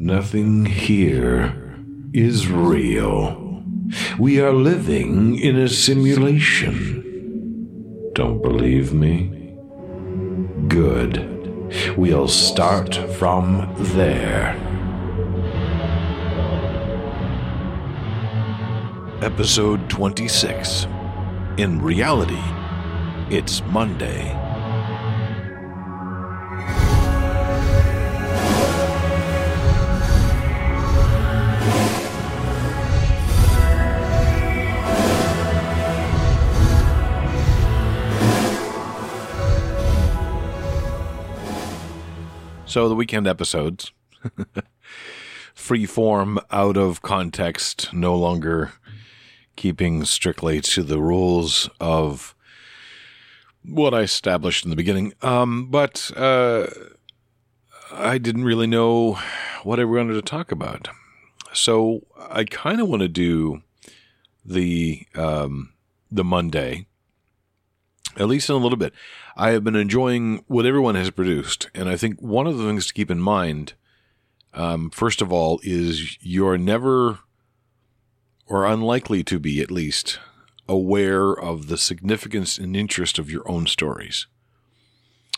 [0.00, 1.74] Nothing here
[2.12, 3.64] is real.
[4.16, 7.02] We are living in a simulation.
[8.12, 9.56] Don't believe me?
[10.68, 11.96] Good.
[11.96, 14.54] We'll start from there.
[19.20, 20.86] Episode 26.
[21.56, 22.38] In reality,
[23.36, 24.47] it's Monday.
[42.68, 43.92] So the weekend episodes,
[45.54, 48.72] free form, out of context, no longer
[49.56, 52.34] keeping strictly to the rules of
[53.64, 55.14] what I established in the beginning.
[55.22, 56.66] Um, but uh,
[57.90, 59.18] I didn't really know
[59.62, 60.88] what I wanted to talk about,
[61.54, 63.62] so I kind of want to do
[64.44, 65.72] the um,
[66.10, 66.86] the Monday,
[68.16, 68.92] at least in a little bit.
[69.36, 72.86] I have been enjoying what everyone has produced, and I think one of the things
[72.86, 73.74] to keep in mind,
[74.54, 77.20] um, first of all, is you're never,
[78.46, 80.18] or unlikely to be at least,
[80.68, 84.26] aware of the significance and interest of your own stories.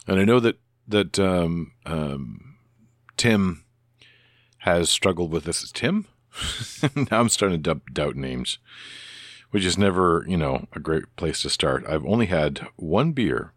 [0.06, 2.56] And I know that that um, um,
[3.16, 3.64] Tim
[4.58, 5.62] has struggled with this.
[5.62, 6.06] Is Tim?
[6.94, 8.58] now I'm starting to doubt names,
[9.50, 11.84] which is never, you know, a great place to start.
[11.88, 13.52] I've only had one beer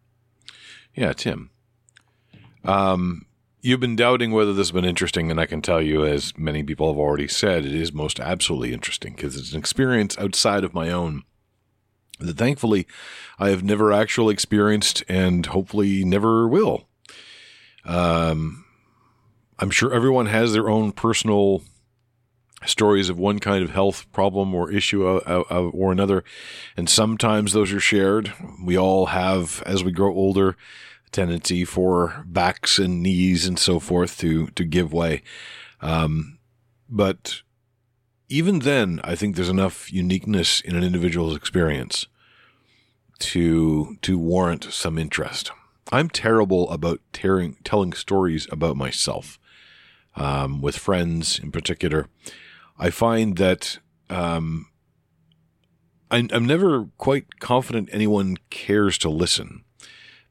[0.95, 1.49] yeah, Tim.
[2.63, 3.25] Um,
[3.61, 6.63] you've been doubting whether this has been interesting, and I can tell you, as many
[6.63, 10.73] people have already said, it is most absolutely interesting because it's an experience outside of
[10.73, 11.23] my own
[12.19, 12.87] that thankfully
[13.39, 16.87] I have never actually experienced and hopefully never will.
[17.85, 18.65] Um,
[19.59, 21.63] I'm sure everyone has their own personal
[22.65, 26.23] stories of one kind of health problem or issue uh, uh, uh, or another.
[26.77, 28.33] And sometimes those are shared.
[28.63, 30.49] We all have, as we grow older,
[31.07, 35.23] a tendency for backs and knees and so forth to, to give way.
[35.81, 36.39] Um,
[36.89, 37.41] but
[38.29, 42.07] even then, I think there's enough uniqueness in an individual's experience
[43.19, 45.51] to, to warrant some interest.
[45.91, 49.37] I'm terrible about tearing, telling stories about myself.
[50.15, 52.07] Um, with friends in particular.
[52.77, 53.79] I find that
[54.09, 54.67] um,
[56.11, 59.63] I, I'm never quite confident anyone cares to listen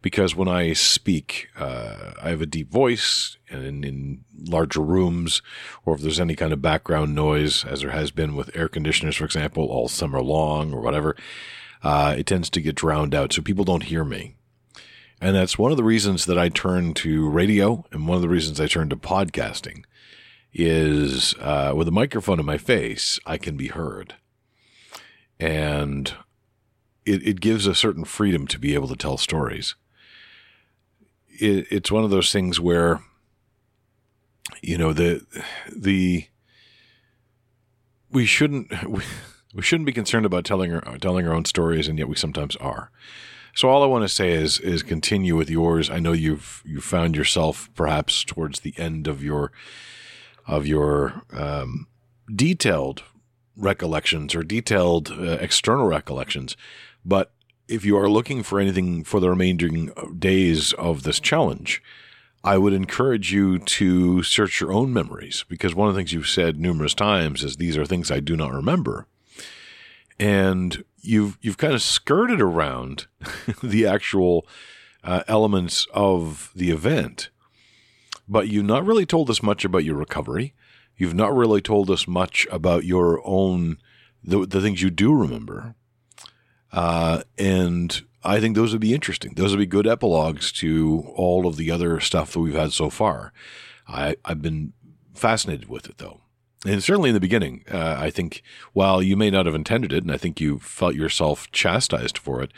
[0.02, 5.40] because when I speak, uh, I have a deep voice, and in, in, larger rooms,
[5.86, 9.14] or if there's any kind of background noise, as there has been with air conditioners,
[9.14, 11.16] for example, all summer long or whatever,
[11.84, 14.34] uh, it tends to get drowned out, so people don't hear me.
[15.20, 18.28] And that's one of the reasons that I turn to radio, and one of the
[18.28, 19.84] reasons I turn to podcasting
[20.52, 24.14] is uh, with a microphone in my face, I can be heard.
[25.40, 26.14] And
[27.04, 29.74] it, it gives a certain freedom to be able to tell stories.
[31.28, 33.00] It, it's one of those things where,
[34.62, 35.24] you know, the,
[35.74, 36.26] the,
[38.10, 39.02] we shouldn't, we,
[39.54, 42.56] we shouldn't be concerned about telling our, telling our own stories, and yet we sometimes
[42.56, 42.90] are.
[43.54, 45.90] So all I want to say is is continue with yours.
[45.90, 49.52] I know you've you found yourself perhaps towards the end of your
[50.46, 51.86] of your um,
[52.34, 53.02] detailed
[53.56, 56.56] recollections or detailed uh, external recollections.
[57.04, 57.32] But
[57.68, 61.82] if you are looking for anything for the remaining days of this challenge,
[62.44, 66.28] I would encourage you to search your own memories because one of the things you've
[66.28, 69.06] said numerous times is these are things I do not remember.
[70.18, 73.06] And you've you've kind of skirted around
[73.62, 74.46] the actual
[75.04, 77.30] uh, elements of the event
[78.32, 80.54] but you've not really told us much about your recovery.
[80.96, 83.76] You've not really told us much about your own
[84.24, 85.74] the, the things you do remember.
[86.72, 89.34] Uh, and I think those would be interesting.
[89.34, 92.88] Those would be good epilogues to all of the other stuff that we've had so
[92.88, 93.32] far.
[93.86, 94.72] I, I've been
[95.12, 96.20] fascinated with it though.
[96.64, 98.42] And certainly in the beginning, uh, I think
[98.72, 102.40] while you may not have intended it, and I think you felt yourself chastised for
[102.40, 102.52] it,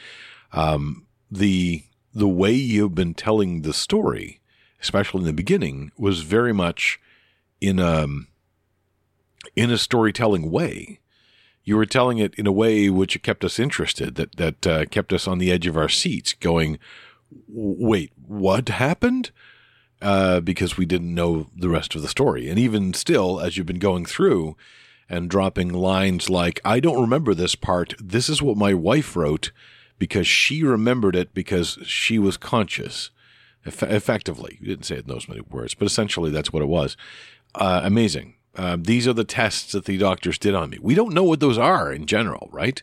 [0.52, 1.82] um, the
[2.14, 4.40] the way you've been telling the story
[4.84, 7.00] especially in the beginning, was very much
[7.58, 8.06] in a
[9.56, 11.00] in a storytelling way.
[11.64, 15.12] You were telling it in a way which kept us interested, that that uh, kept
[15.12, 16.78] us on the edge of our seats, going,
[17.48, 19.30] "Wait, what happened?"
[20.02, 22.50] Uh, because we didn't know the rest of the story.
[22.50, 24.54] And even still, as you've been going through
[25.08, 27.94] and dropping lines like, "I don't remember this part.
[27.98, 29.50] This is what my wife wrote."
[29.96, 33.10] Because she remembered it because she was conscious
[33.66, 36.66] Eff- effectively, you didn't say it in those many words, but essentially that's what it
[36.68, 36.96] was.
[37.54, 38.34] uh, amazing.
[38.56, 40.78] Uh, these are the tests that the doctors did on me.
[40.80, 42.80] We don't know what those are in general, right?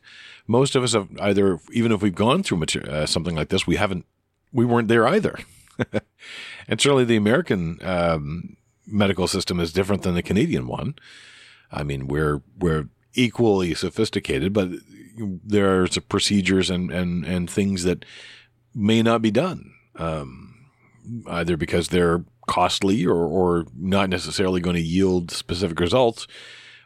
[0.47, 3.77] Most of us have either, even if we've gone through uh, something like this, we
[3.77, 4.05] haven't,
[4.51, 5.39] we weren't there either.
[6.67, 10.95] and certainly the American um, medical system is different than the Canadian one.
[11.71, 14.69] I mean, we're we're equally sophisticated, but
[15.17, 18.03] there there's procedures and and and things that
[18.75, 20.50] may not be done, um,
[21.27, 26.27] either because they're costly or or not necessarily going to yield specific results.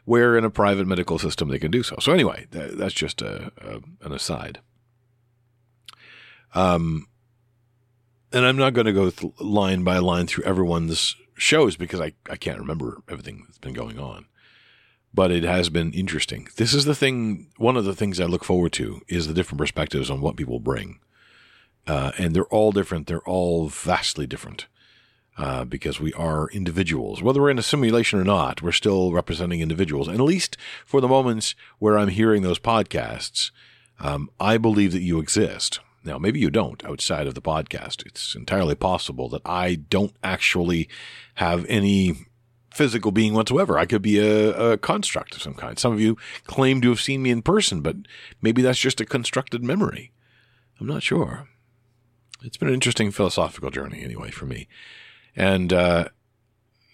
[0.04, 1.96] Where in a private medical system they can do so.
[1.98, 4.60] So anyway, that, that's just a, a, an aside.
[6.54, 7.08] Um,
[8.32, 12.12] and I'm not going to go th- line by line through everyone's shows because I,
[12.30, 14.26] I can't remember everything that's been going on.
[15.12, 16.48] But it has been interesting.
[16.56, 19.58] This is the thing, one of the things I look forward to is the different
[19.58, 21.00] perspectives on what people bring.
[21.86, 23.06] Uh, and they're all different.
[23.06, 24.66] They're all vastly different
[25.38, 27.22] uh, because we are individuals.
[27.22, 30.08] Whether we're in a simulation or not, we're still representing individuals.
[30.08, 33.50] And at least for the moments where I'm hearing those podcasts,
[34.00, 35.80] um, I believe that you exist.
[36.04, 38.06] Now, maybe you don't outside of the podcast.
[38.06, 40.88] It's entirely possible that I don't actually
[41.34, 42.26] have any
[42.72, 43.78] physical being whatsoever.
[43.78, 45.78] I could be a, a, construct of some kind.
[45.78, 47.96] Some of you claim to have seen me in person, but
[48.40, 50.12] maybe that's just a constructed memory.
[50.78, 51.48] I'm not sure.
[52.46, 54.68] It's been an interesting philosophical journey, anyway, for me.
[55.34, 56.08] And uh,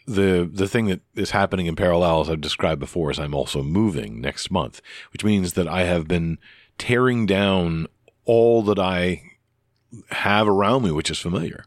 [0.07, 3.63] the the thing that is happening in parallel, as I've described before, is I'm also
[3.63, 4.81] moving next month,
[5.13, 6.39] which means that I have been
[6.79, 7.87] tearing down
[8.25, 9.23] all that I
[10.11, 11.67] have around me, which is familiar,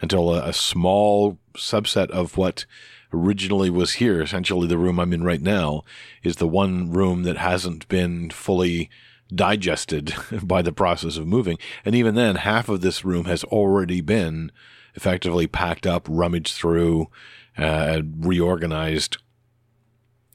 [0.00, 2.66] until a, a small subset of what
[3.12, 5.84] originally was here, essentially the room I'm in right now,
[6.22, 8.90] is the one room that hasn't been fully
[9.34, 11.58] digested by the process of moving.
[11.84, 14.52] And even then, half of this room has already been
[14.94, 17.08] effectively packed up, rummaged through,
[17.56, 19.18] uh, reorganized.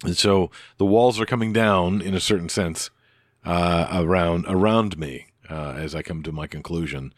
[0.03, 2.89] And so the walls are coming down in a certain sense
[3.45, 7.13] uh, around around me uh, as I come to my conclusion.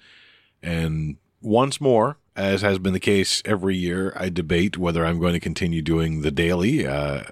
[0.62, 5.34] And once more, as has been the case every year, I debate whether I'm going
[5.34, 7.24] to continue doing the daily uh,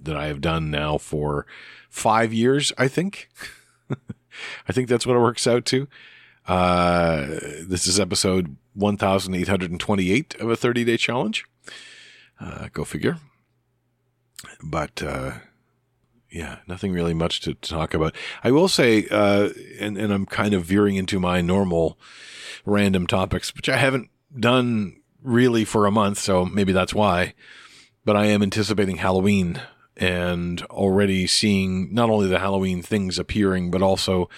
[0.00, 1.46] that I have done now for
[1.88, 3.28] five years, I think.
[4.68, 5.88] I think that's what it works out to.
[6.46, 7.26] Uh,
[7.66, 11.44] this is episode 1828 of a 30 day challenge.
[12.40, 13.18] Uh, go figure.
[14.62, 15.32] But, uh,
[16.30, 18.14] yeah, nothing really much to, talk about.
[18.42, 21.98] I will say, uh, and, and I'm kind of veering into my normal
[22.66, 27.34] random topics, which I haven't done really for a month, so maybe that's why.
[28.04, 29.62] But I am anticipating Halloween
[29.96, 34.28] and already seeing not only the Halloween things appearing, but also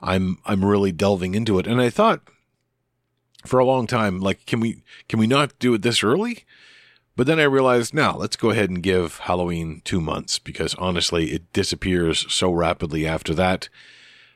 [0.00, 1.66] I'm I'm really delving into it.
[1.66, 2.20] And I thought
[3.44, 6.44] for a long time, like, can we can we not do it this early?
[7.16, 11.32] But then I realized, now let's go ahead and give Halloween two months because honestly,
[11.32, 13.70] it disappears so rapidly after that.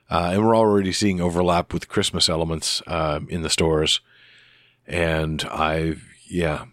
[0.09, 4.01] Uh, and we're already seeing overlap with Christmas elements uh, in the stores.
[4.87, 6.65] And I, yeah.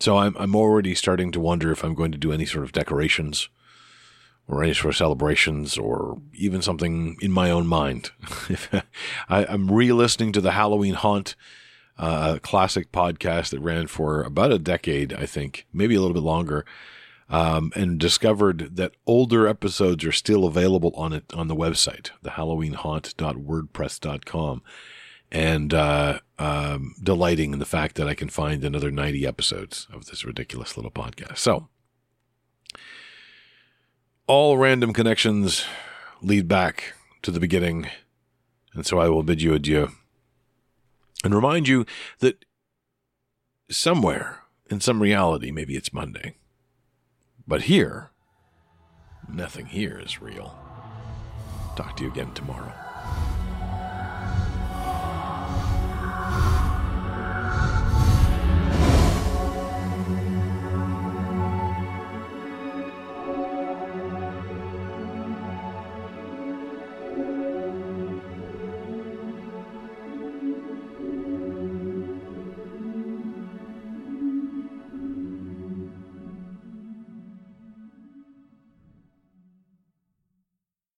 [0.00, 2.72] So I'm, I'm already starting to wonder if I'm going to do any sort of
[2.72, 3.50] decorations
[4.48, 8.10] or any sort of celebrations or even something in my own mind.
[9.28, 11.36] I, I'm re listening to the Halloween Haunt
[11.98, 16.22] uh, classic podcast that ran for about a decade, I think, maybe a little bit
[16.22, 16.64] longer,
[17.28, 22.30] um, and discovered that older episodes are still available on it on the website, the
[22.30, 24.62] HalloweenHaunt.wordpress.com,
[25.30, 30.06] and uh, um, delighting in the fact that I can find another 90 episodes of
[30.06, 31.38] this ridiculous little podcast.
[31.38, 31.68] So,
[34.26, 35.64] all random connections
[36.22, 37.88] lead back to the beginning,
[38.74, 39.90] and so I will bid you adieu
[41.22, 41.84] and remind you
[42.20, 42.44] that
[43.70, 46.36] somewhere in some reality, maybe it's Monday,
[47.46, 48.10] but here,
[49.28, 50.56] nothing here is real.
[51.76, 52.89] Talk to you again tomorrow.